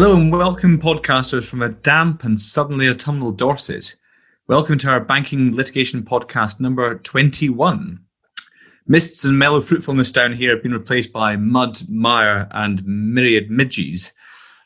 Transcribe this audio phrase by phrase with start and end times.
[0.00, 3.96] Hello and welcome, podcasters from a damp and suddenly autumnal Dorset.
[4.46, 7.98] Welcome to our banking litigation podcast number 21.
[8.86, 14.12] Mists and mellow fruitfulness down here have been replaced by mud, mire, and myriad midges.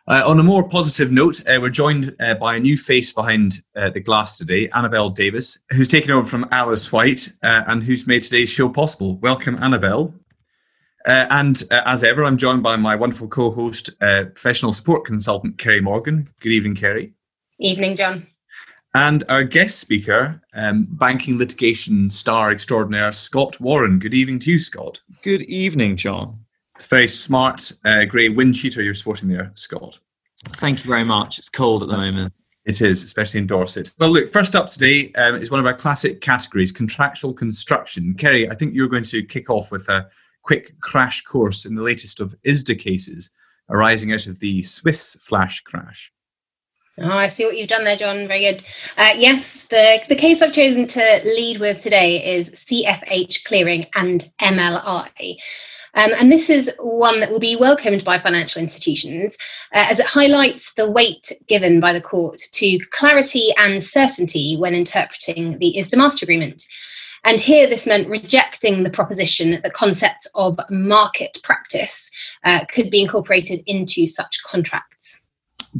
[0.06, 3.60] Uh, on a more positive note, uh, we're joined uh, by a new face behind
[3.74, 8.06] uh, the glass today, Annabelle Davis, who's taken over from Alice White uh, and who's
[8.06, 9.16] made today's show possible.
[9.20, 10.12] Welcome, Annabelle.
[11.06, 15.80] Uh, and as ever, I'm joined by my wonderful co host, professional support consultant, Kerry
[15.80, 16.24] Morgan.
[16.40, 17.12] Good evening, Kerry.
[17.58, 18.26] Evening, John.
[18.94, 23.98] And our guest speaker, um, banking litigation star extraordinaire, Scott Warren.
[23.98, 25.00] Good evening to you, Scott.
[25.22, 26.38] Good evening, John.
[26.76, 29.98] It's very smart uh, grey wind cheater you're sporting there, Scott.
[30.56, 31.38] Thank you very much.
[31.38, 32.34] It's cold at the moment.
[32.64, 33.92] It is, especially in Dorset.
[33.98, 38.14] Well, look, first up today um, is one of our classic categories, contractual construction.
[38.14, 40.08] Kerry, I think you're going to kick off with a
[40.42, 43.30] quick crash course in the latest of ISDA cases
[43.70, 46.12] arising out of the Swiss flash crash.
[46.98, 48.28] Oh, I see what you've done there, John.
[48.28, 48.64] Very good.
[48.98, 54.30] Uh, yes, the, the case I've chosen to lead with today is CFH Clearing and
[54.42, 55.36] MLI.
[55.94, 59.36] Um, and this is one that will be welcomed by financial institutions
[59.72, 64.74] uh, as it highlights the weight given by the court to clarity and certainty when
[64.74, 66.66] interpreting the ISDA Master Agreement.
[67.24, 72.10] And here, this meant rejecting the proposition that the concepts of market practice
[72.44, 75.16] uh, could be incorporated into such contracts.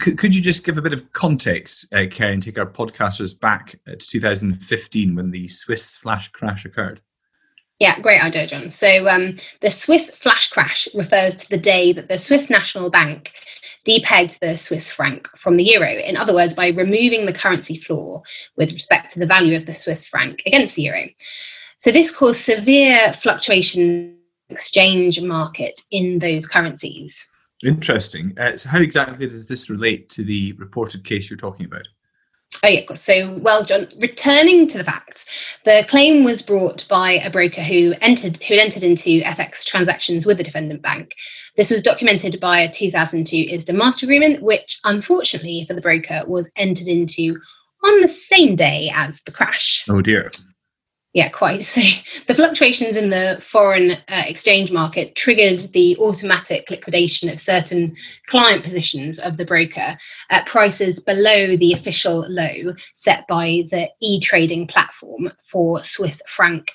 [0.01, 3.79] Could, could you just give a bit of context, uh, and take our podcasters back
[3.87, 7.01] to 2015 when the Swiss flash crash occurred?
[7.83, 8.71] Yeah, great idea, John.
[8.71, 13.33] So um, the Swiss flash crash refers to the day that the Swiss National Bank
[13.85, 15.91] depegged the Swiss franc from the euro.
[15.91, 18.23] In other words, by removing the currency floor
[18.57, 21.07] with respect to the value of the Swiss franc against the euro.
[21.79, 24.17] So this caused severe fluctuation
[24.49, 27.27] exchange market in those currencies.
[27.65, 28.33] Interesting.
[28.39, 31.89] Uh, so, how exactly does this relate to the reported case you're talking about?
[32.65, 32.95] Oh, yeah.
[32.95, 35.25] So, well, John, returning to the facts,
[35.65, 40.27] the claim was brought by a broker who entered who had entered into FX transactions
[40.27, 41.15] with the defendant bank.
[41.57, 46.51] This was documented by a 2002 ISDA master agreement, which, unfortunately for the broker, was
[46.57, 47.37] entered into
[47.85, 49.85] on the same day as the crash.
[49.89, 50.31] Oh dear.
[51.13, 51.63] Yeah, quite.
[51.73, 51.81] So
[52.27, 57.97] the fluctuations in the foreign uh, exchange market triggered the automatic liquidation of certain
[58.27, 59.97] client positions of the broker
[60.31, 66.71] at prices below the official low set by the e trading platform for Swiss franc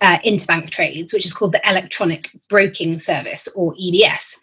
[0.00, 4.36] uh, interbank trades, which is called the Electronic Broking Service or EBS.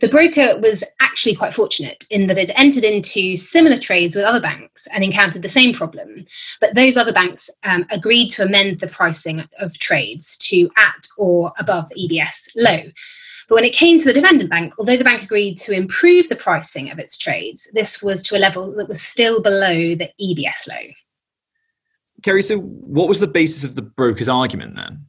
[0.00, 4.40] The broker was actually quite fortunate in that it entered into similar trades with other
[4.40, 6.24] banks and encountered the same problem.
[6.60, 11.52] But those other banks um, agreed to amend the pricing of trades to at or
[11.58, 12.90] above the EBS low.
[13.48, 16.36] But when it came to the defendant bank, although the bank agreed to improve the
[16.36, 20.68] pricing of its trades, this was to a level that was still below the EBS
[20.68, 20.92] low.
[22.22, 25.06] Kerry, so what was the basis of the broker's argument then?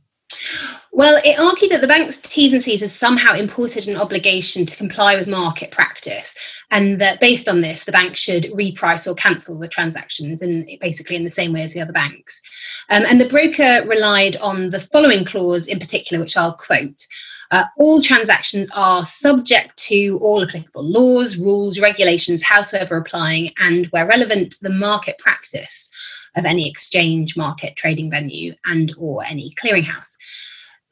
[0.97, 4.75] Well, it argued that the bank's T's and C's has somehow imported an obligation to
[4.75, 6.33] comply with market practice,
[6.71, 11.15] and that based on this, the bank should reprice or cancel the transactions, in basically
[11.15, 12.41] in the same way as the other banks.
[12.89, 17.05] Um, and the broker relied on the following clause in particular, which I'll quote.
[17.51, 24.07] Uh, all transactions are subject to all applicable laws, rules, regulations, howsoever applying, and where
[24.07, 25.89] relevant, the market practice
[26.35, 30.17] of any exchange, market, trading venue, and or any clearinghouse.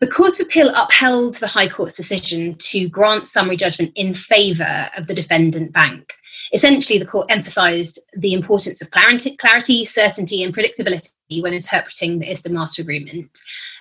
[0.06, 4.88] The Court of Appeal upheld the High Court's decision to grant summary judgment in favour
[4.96, 6.14] of the defendant bank.
[6.54, 12.52] Essentially, the court emphasised the importance of clarity, certainty, and predictability when interpreting the ISDA
[12.52, 13.36] Master Agreement.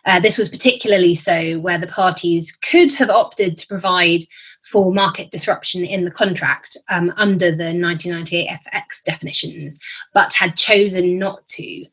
[0.07, 4.25] Uh, this was particularly so where the parties could have opted to provide
[4.65, 9.79] for market disruption in the contract um, under the 1998 FX definitions,
[10.15, 11.85] but had chosen not to.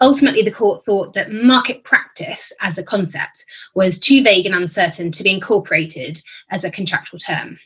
[0.00, 5.10] Ultimately, the court thought that market practice as a concept was too vague and uncertain
[5.12, 7.58] to be incorporated as a contractual term.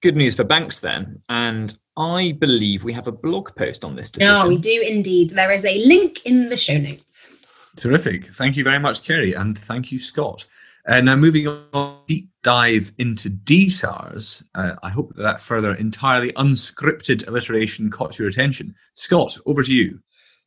[0.00, 1.18] Good news for banks then.
[1.28, 4.34] And I believe we have a blog post on this decision.
[4.34, 5.30] No, we do indeed.
[5.30, 7.32] There is a link in the show notes.
[7.76, 8.26] Terrific.
[8.26, 10.46] Thank you very much, Kerry, and thank you, Scott.
[10.86, 14.44] Uh, now, moving on, deep dive into DSARS.
[14.54, 18.74] Uh, I hope that, that further entirely unscripted alliteration caught your attention.
[18.94, 19.98] Scott, over to you.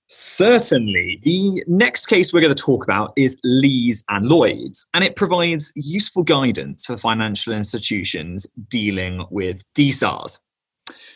[0.08, 1.20] Certainly.
[1.24, 5.72] The next case we're going to talk about is Lees and Lloyds, and it provides
[5.76, 10.40] useful guidance for financial institutions dealing with DSARS.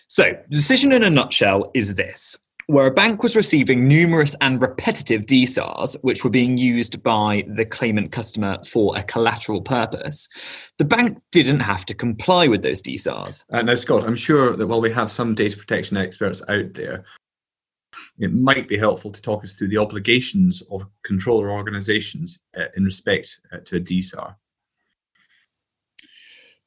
[0.07, 4.61] So, the decision in a nutshell is this where a bank was receiving numerous and
[4.61, 10.29] repetitive DSARs, which were being used by the claimant customer for a collateral purpose,
[10.77, 13.43] the bank didn't have to comply with those DSARs.
[13.51, 17.03] Uh, now, Scott, I'm sure that while we have some data protection experts out there,
[18.19, 22.83] it might be helpful to talk us through the obligations of controller organizations uh, in
[22.83, 24.35] respect uh, to a DSAR.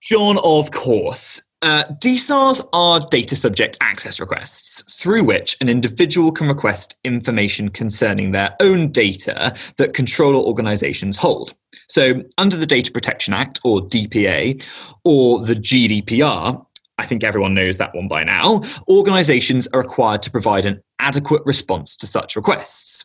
[0.00, 1.42] John, of course.
[1.62, 8.30] Uh, DSARs are data subject access requests through which an individual can request information concerning
[8.30, 11.54] their own data that controller organizations hold.
[11.88, 14.62] So, under the Data Protection Act, or DPA,
[15.04, 16.63] or the GDPR,
[16.98, 21.42] I think everyone knows that one by now, organizations are required to provide an adequate
[21.44, 23.04] response to such requests.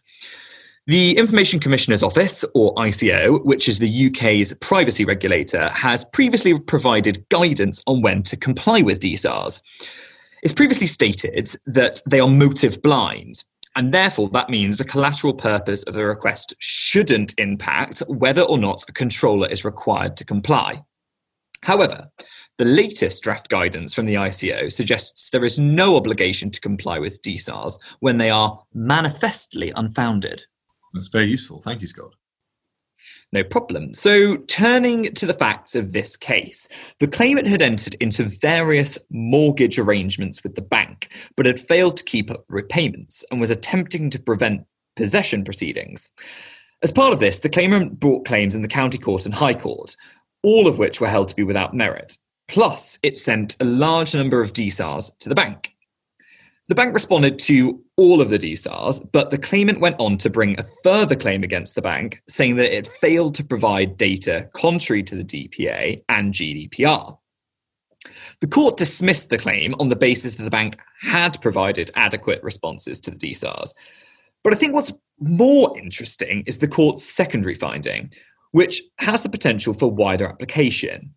[0.86, 7.28] The Information Commissioner's Office, or ICO, which is the UK's privacy regulator, has previously provided
[7.30, 9.62] guidance on when to comply with DSARs.
[10.42, 13.44] It's previously stated that they are motive blind,
[13.76, 18.84] and therefore that means the collateral purpose of a request shouldn't impact whether or not
[18.88, 20.84] a controller is required to comply.
[21.62, 22.10] However,
[22.60, 27.22] the latest draft guidance from the ICO suggests there is no obligation to comply with
[27.22, 30.44] DSARs when they are manifestly unfounded.
[30.94, 31.62] That's very useful.
[31.62, 32.14] Thank you, Scott.
[33.32, 33.94] No problem.
[33.94, 36.68] So, turning to the facts of this case,
[37.00, 42.04] the claimant had entered into various mortgage arrangements with the bank, but had failed to
[42.04, 44.66] keep up repayments and was attempting to prevent
[44.98, 46.12] possession proceedings.
[46.84, 49.96] As part of this, the claimant brought claims in the County Court and High Court,
[50.44, 52.18] all of which were held to be without merit.
[52.50, 55.76] Plus, it sent a large number of DSARs to the bank.
[56.68, 60.60] The bank responded to all of the DSARs, but the claimant went on to bring
[60.60, 65.16] a further claim against the bank, saying that it failed to provide data contrary to
[65.16, 67.18] the DPA and GDPR.
[68.40, 73.00] The court dismissed the claim on the basis that the bank had provided adequate responses
[73.02, 73.76] to the DSARs.
[74.44, 78.10] But I think what's more interesting is the court's secondary finding,
[78.52, 81.14] which has the potential for wider application.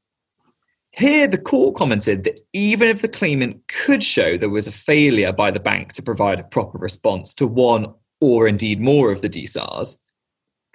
[0.93, 5.33] Here, the court commented that even if the claimant could show there was a failure
[5.33, 7.87] by the bank to provide a proper response to one
[8.21, 9.97] or indeed more of the DSARs,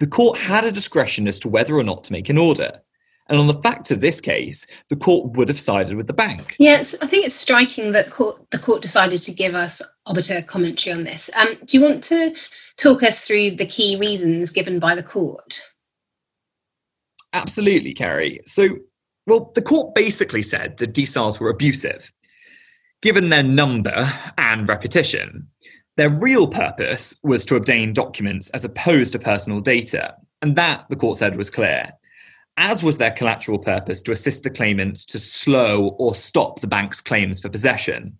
[0.00, 2.80] the court had a discretion as to whether or not to make an order.
[3.28, 6.56] And on the facts of this case, the court would have sided with the bank.
[6.58, 10.96] Yes, I think it's striking that court, the court decided to give us obiter commentary
[10.96, 11.30] on this.
[11.34, 12.34] Um, do you want to
[12.76, 15.62] talk us through the key reasons given by the court?
[17.34, 18.40] Absolutely, Kerry.
[18.46, 18.78] So
[19.28, 22.10] well, the court basically said the DSARs were abusive.
[23.02, 25.46] Given their number and repetition,
[25.96, 30.96] their real purpose was to obtain documents as opposed to personal data, and that, the
[30.96, 31.84] court said, was clear.
[32.56, 37.00] As was their collateral purpose to assist the claimants to slow or stop the bank's
[37.00, 38.16] claims for possession.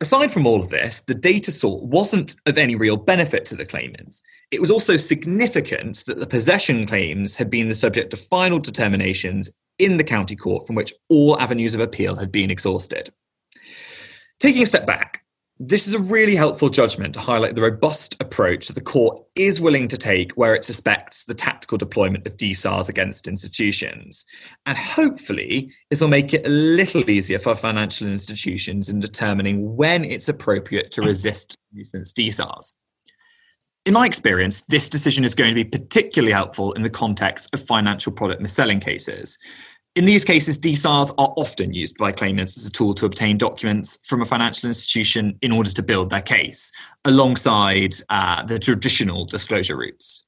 [0.00, 3.66] Aside from all of this, the data sought wasn't of any real benefit to the
[3.66, 4.22] claimants.
[4.50, 9.50] It was also significant that the possession claims had been the subject of final determinations
[9.78, 13.10] in the county court from which all avenues of appeal had been exhausted.
[14.40, 15.24] Taking a step back,
[15.60, 19.60] this is a really helpful judgment to highlight the robust approach that the court is
[19.60, 24.24] willing to take where it suspects the tactical deployment of DSARs against institutions.
[24.66, 30.04] And hopefully, this will make it a little easier for financial institutions in determining when
[30.04, 32.74] it's appropriate to resist nuisance DSARs.
[33.88, 37.62] In my experience, this decision is going to be particularly helpful in the context of
[37.62, 39.38] financial product mis-selling cases.
[39.96, 43.98] In these cases, DSARs are often used by claimants as a tool to obtain documents
[44.04, 46.70] from a financial institution in order to build their case,
[47.06, 50.26] alongside uh, the traditional disclosure routes.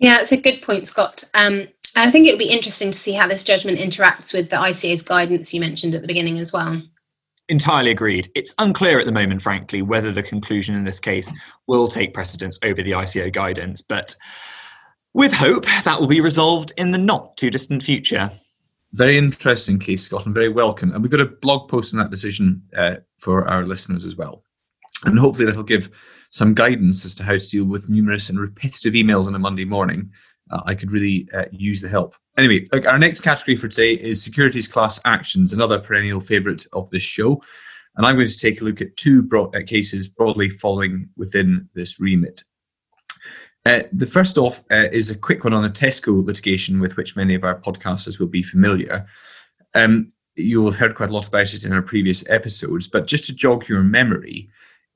[0.00, 1.22] Yeah, it's a good point, Scott.
[1.34, 4.56] Um, I think it would be interesting to see how this judgment interacts with the
[4.56, 6.82] ICA's guidance you mentioned at the beginning as well.
[7.50, 8.28] Entirely agreed.
[8.36, 11.32] It's unclear at the moment, frankly, whether the conclusion in this case
[11.66, 14.14] will take precedence over the ICO guidance, but
[15.14, 18.30] with hope that will be resolved in the not too distant future.
[18.92, 20.92] Very interesting case, Scott, and very welcome.
[20.92, 24.44] And we've got a blog post on that decision uh, for our listeners as well.
[25.04, 25.90] And hopefully that'll give
[26.30, 29.64] some guidance as to how to deal with numerous and repetitive emails on a Monday
[29.64, 30.12] morning.
[30.50, 32.14] Uh, I could really uh, use the help.
[32.36, 36.90] Anyway, look, our next category for today is securities class actions, another perennial favourite of
[36.90, 37.42] this show.
[37.96, 42.00] And I'm going to take a look at two uh, cases broadly falling within this
[42.00, 42.44] remit.
[43.66, 47.16] Uh, the first off uh, is a quick one on the Tesco litigation, with which
[47.16, 49.06] many of our podcasters will be familiar.
[49.74, 53.24] Um, you'll have heard quite a lot about it in our previous episodes, but just
[53.26, 54.48] to jog your memory,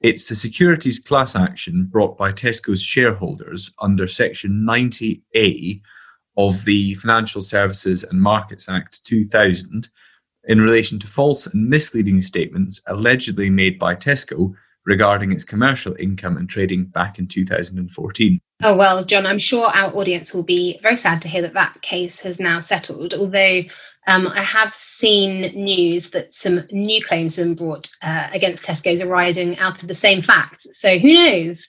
[0.05, 5.81] it's a securities class action brought by Tesco's shareholders under Section 90A
[6.37, 9.89] of the Financial Services and Markets Act 2000
[10.47, 14.53] in relation to false and misleading statements allegedly made by Tesco
[14.85, 18.39] regarding its commercial income and trading back in 2014.
[18.63, 21.81] Oh, well, John, I'm sure our audience will be very sad to hear that that
[21.81, 23.63] case has now settled, although
[24.07, 29.01] um, I have seen news that some new claims have been brought uh, against Tesco's
[29.01, 30.67] arising out of the same fact.
[30.73, 31.67] So who knows?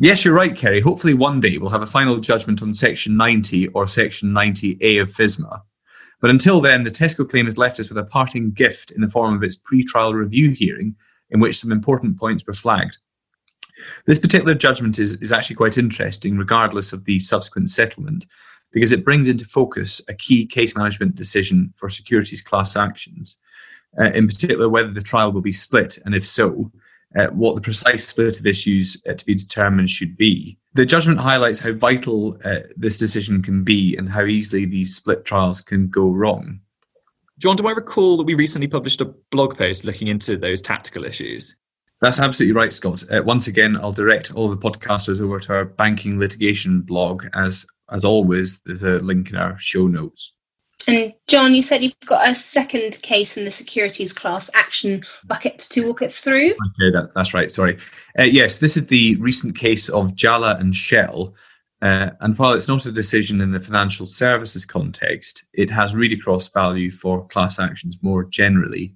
[0.00, 0.80] Yes, you're right, Kerry.
[0.80, 5.12] Hopefully, one day we'll have a final judgment on Section 90 or Section 90A of
[5.12, 5.60] FSMA.
[6.20, 9.10] But until then, the Tesco claim has left us with a parting gift in the
[9.10, 10.94] form of its pre trial review hearing,
[11.30, 12.98] in which some important points were flagged.
[14.06, 18.26] This particular judgment is, is actually quite interesting, regardless of the subsequent settlement,
[18.72, 23.36] because it brings into focus a key case management decision for securities class actions,
[24.00, 26.70] uh, in particular, whether the trial will be split, and if so,
[27.18, 30.58] uh, what the precise split of issues uh, to be determined should be.
[30.74, 35.24] The judgment highlights how vital uh, this decision can be and how easily these split
[35.24, 36.60] trials can go wrong.
[37.38, 41.04] John, do I recall that we recently published a blog post looking into those tactical
[41.04, 41.56] issues?
[42.00, 43.04] That's absolutely right, Scott.
[43.10, 47.26] Uh, once again, I'll direct all the podcasters over to our banking litigation blog.
[47.34, 50.34] As as always, there's a link in our show notes.
[50.88, 55.58] And John, you said you've got a second case in the securities class action bucket
[55.70, 56.50] to walk us through.
[56.50, 57.52] Okay, that, that's right.
[57.52, 57.78] Sorry.
[58.18, 61.34] Uh, yes, this is the recent case of Jalla and Shell.
[61.82, 66.12] Uh, and while it's not a decision in the financial services context, it has read
[66.12, 68.94] across value for class actions more generally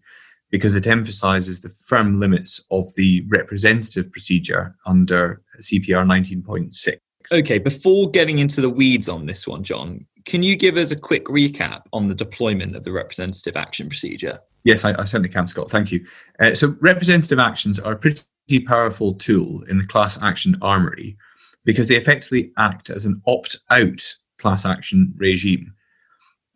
[0.50, 6.96] because it emphasizes the firm limits of the representative procedure under CPR 19.6.
[7.32, 10.96] Okay, before getting into the weeds on this one, John, can you give us a
[10.96, 14.38] quick recap on the deployment of the representative action procedure?
[14.64, 15.70] Yes, I, I certainly can, Scott.
[15.70, 16.04] Thank you.
[16.40, 18.24] Uh, so, representative actions are a pretty
[18.66, 21.16] powerful tool in the class action armory
[21.64, 24.02] because they effectively act as an opt out
[24.38, 25.72] class action regime.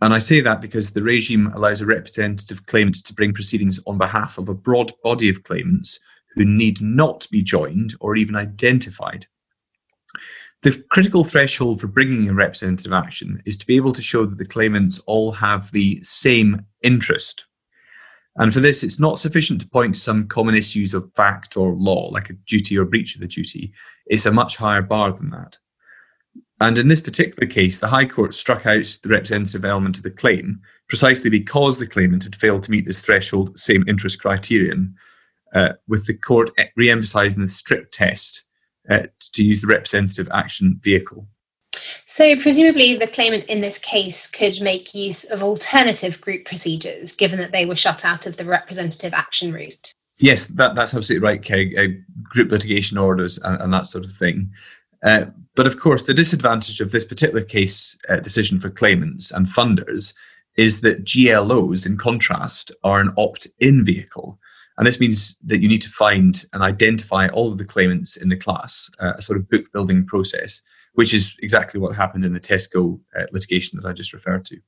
[0.02, 3.98] And I say that because the regime allows a representative claimant to bring proceedings on
[3.98, 6.00] behalf of a broad body of claimants
[6.34, 9.26] who need not be joined or even identified.
[10.62, 14.36] The critical threshold for bringing a representative action is to be able to show that
[14.36, 17.46] the claimants all have the same interest.
[18.36, 21.74] And for this, it's not sufficient to point to some common issues of fact or
[21.74, 23.72] law, like a duty or breach of the duty.
[24.06, 25.58] It's a much higher bar than that.
[26.60, 30.10] And in this particular case, the High Court struck out the representative element of the
[30.10, 34.94] claim precisely because the claimant had failed to meet this threshold same interest criterion,
[35.54, 38.44] uh, with the court re emphasising the strict test
[38.90, 41.26] uh, to use the representative action vehicle.
[42.06, 47.38] So, presumably, the claimant in this case could make use of alternative group procedures, given
[47.38, 49.94] that they were shut out of the representative action route.
[50.18, 51.78] Yes, that, that's absolutely right, Keg.
[51.78, 51.86] Uh,
[52.24, 54.50] group litigation orders and, and, that sort of thing.
[55.02, 59.46] Uh, but of course, the disadvantage of this particular case uh, decision for claimants and
[59.46, 60.12] funders
[60.56, 64.38] is that GLOs, in contrast, are an opt in vehicle.
[64.78, 68.28] And this means that you need to find and identify all of the claimants in
[68.28, 70.62] the class, uh, a sort of book building process,
[70.94, 74.58] which is exactly what happened in the Tesco uh, litigation that I just referred to.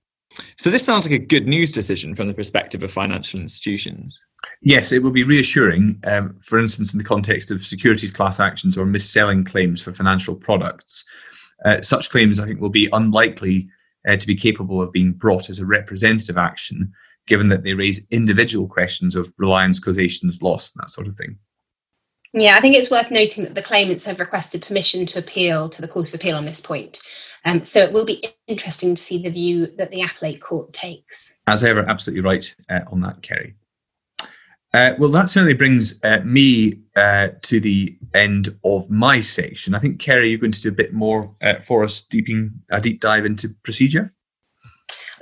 [0.57, 4.25] So, this sounds like a good news decision from the perspective of financial institutions.
[4.63, 6.01] Yes, it will be reassuring.
[6.05, 10.35] Um, for instance, in the context of securities class actions or mis-selling claims for financial
[10.35, 11.05] products,
[11.65, 13.69] uh, such claims I think will be unlikely
[14.07, 16.93] uh, to be capable of being brought as a representative action
[17.27, 21.39] given that they raise individual questions of reliance, causation, loss, and that sort of thing.
[22.35, 25.83] Yeah, I think it's worth noting that the claimants have requested permission to appeal to
[25.83, 27.03] the Court of Appeal on this point.
[27.45, 31.33] Um, so it will be interesting to see the view that the appellate court takes.
[31.47, 33.55] As ever, absolutely right uh, on that, Kerry.
[34.75, 39.75] Uh, well, that certainly brings uh, me uh, to the end of my section.
[39.75, 42.81] I think, Kerry, you're going to do a bit more uh, for us, deeping, a
[42.81, 44.15] deep dive into procedure.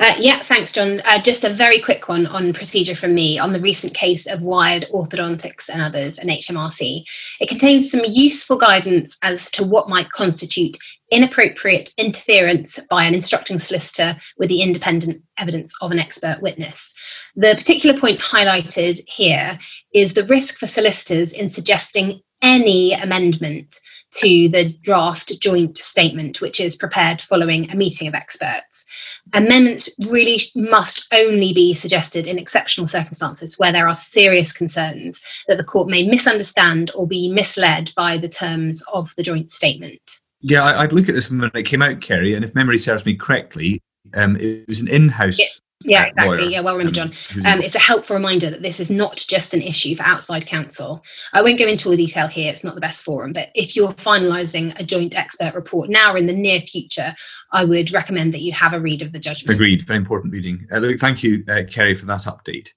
[0.01, 0.99] Uh, yeah, thanks, John.
[1.05, 4.41] Uh, just a very quick one on procedure from me on the recent case of
[4.41, 7.05] Wired Orthodontics and others and HMRC.
[7.39, 10.79] It contains some useful guidance as to what might constitute
[11.11, 16.95] inappropriate interference by an instructing solicitor with the independent evidence of an expert witness.
[17.37, 19.59] The particular point highlighted here
[19.93, 23.81] is the risk for solicitors in suggesting any amendment
[24.13, 28.85] to the draft joint statement, which is prepared following a meeting of experts.
[29.33, 35.59] Amendments really must only be suggested in exceptional circumstances where there are serious concerns that
[35.59, 40.19] the court may misunderstand or be misled by the terms of the joint statement.
[40.41, 43.15] Yeah, I'd look at this when it came out, Kerry, and if memory serves me
[43.15, 43.81] correctly,
[44.15, 45.47] um, it was an in-house yeah.
[45.83, 46.39] Yeah, exactly.
[46.39, 46.51] Lawyer.
[46.51, 47.13] Yeah, well remembered, John.
[47.47, 51.03] Um, it's a helpful reminder that this is not just an issue for outside counsel.
[51.33, 53.75] I won't go into all the detail here, it's not the best forum, but if
[53.75, 57.15] you're finalising a joint expert report now or in the near future,
[57.53, 59.59] I would recommend that you have a read of the judgment.
[59.59, 60.67] Agreed, very important reading.
[60.71, 62.69] Uh, look, thank you, uh, Kerry, for that update.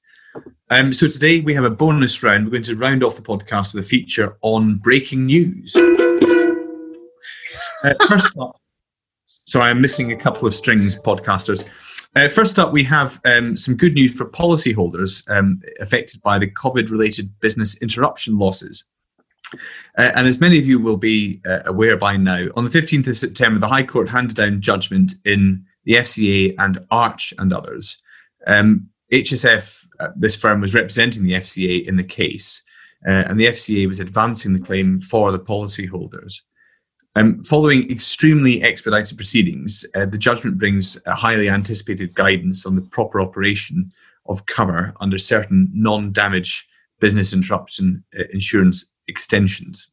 [0.70, 2.46] Um, so today we have a bonus round.
[2.46, 5.76] We're going to round off the podcast with a feature on breaking news.
[7.84, 8.58] Uh, first up,
[9.26, 11.68] sorry, I'm missing a couple of strings, podcasters.
[12.16, 16.48] Uh, first up, we have um, some good news for policyholders um, affected by the
[16.48, 18.86] COVID related business interruption losses.
[19.98, 23.08] Uh, and as many of you will be uh, aware by now, on the 15th
[23.08, 28.02] of September, the High Court handed down judgment in the FCA and Arch and others.
[28.46, 32.64] Um, HSF, uh, this firm, was representing the FCA in the case,
[33.08, 36.42] uh, and the FCA was advancing the claim for the policyholders.
[37.16, 42.82] Um, following extremely expedited proceedings, uh, the judgment brings a highly anticipated guidance on the
[42.82, 43.92] proper operation
[44.26, 46.68] of cover under certain non damage
[47.00, 49.90] business interruption uh, insurance extensions.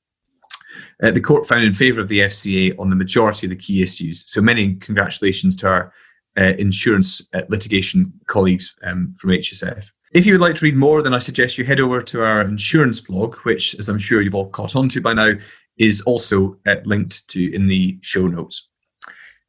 [1.03, 3.83] Uh, the court found in favour of the FCA on the majority of the key
[3.83, 4.25] issues.
[4.31, 5.93] So many congratulations to our
[6.39, 9.91] uh, insurance uh, litigation colleagues um, from HSF.
[10.13, 12.41] If you would like to read more, then I suggest you head over to our
[12.41, 15.33] insurance blog, which, as I'm sure you've all caught on to by now,
[15.81, 18.69] is also uh, linked to in the show notes.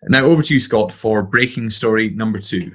[0.04, 2.72] Now, over to you, Scott, for breaking story number two.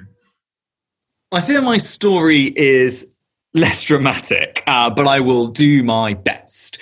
[1.33, 3.17] I fear my story is
[3.53, 6.77] less dramatic, uh, but I will do my best.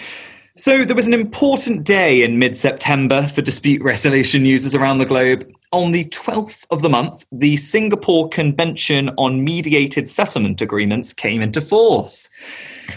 [0.55, 5.05] So, there was an important day in mid September for dispute resolution users around the
[5.05, 5.49] globe.
[5.71, 11.59] On the 12th of the month, the Singapore Convention on Mediated Settlement Agreements came into
[11.59, 12.29] force.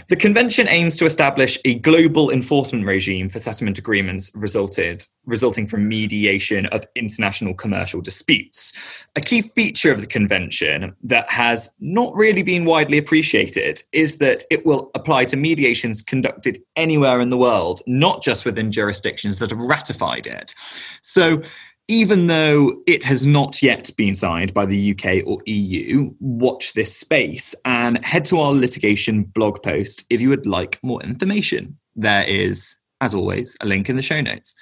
[0.07, 5.87] The convention aims to establish a global enforcement regime for settlement agreements resulted, resulting from
[5.87, 8.73] mediation of international commercial disputes.
[9.15, 14.43] A key feature of the convention that has not really been widely appreciated is that
[14.51, 19.49] it will apply to mediations conducted anywhere in the world, not just within jurisdictions that
[19.49, 20.53] have ratified it.
[21.01, 21.41] So,
[21.89, 26.95] even though it has not yet been signed by the UK or EU, watch this
[26.95, 31.75] space and head to our litigation blog post if you would like more information.
[31.95, 34.53] There is, as always, a link in the show notes.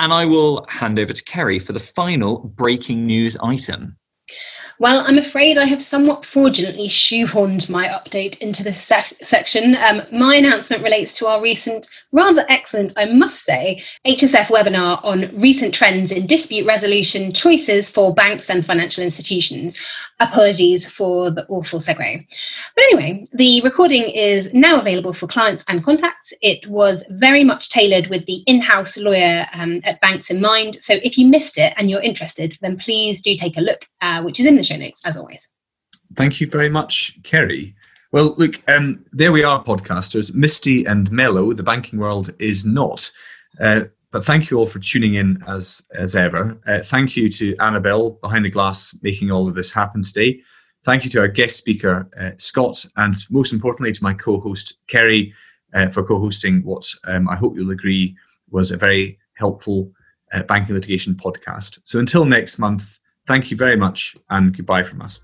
[0.00, 3.96] And I will hand over to Kerry for the final breaking news item.
[4.78, 9.76] Well, I'm afraid I have somewhat fraudulently shoehorned my update into this sec- section.
[9.76, 15.30] Um, my announcement relates to our recent, rather excellent, I must say, HSF webinar on
[15.40, 19.78] recent trends in dispute resolution choices for banks and financial institutions.
[20.22, 22.26] Apologies for the awful segue.
[22.76, 26.32] But anyway, the recording is now available for clients and contacts.
[26.40, 30.76] It was very much tailored with the in house lawyer um, at banks in mind.
[30.76, 34.22] So if you missed it and you're interested, then please do take a look, uh,
[34.22, 35.48] which is in the show notes as always.
[36.14, 37.74] Thank you very much, Kerry.
[38.12, 40.32] Well, look, um, there we are, podcasters.
[40.34, 43.10] Misty and mellow, the banking world is not.
[43.58, 46.56] Uh, but thank you all for tuning in as as ever.
[46.66, 50.40] Uh, thank you to Annabelle behind the glass making all of this happen today.
[50.84, 55.32] Thank you to our guest speaker uh, Scott, and most importantly to my co-host Kerry
[55.74, 58.16] uh, for co-hosting what um, I hope you'll agree
[58.50, 59.90] was a very helpful
[60.32, 61.80] uh, banking litigation podcast.
[61.84, 65.20] So until next month, thank you very much, and goodbye from us.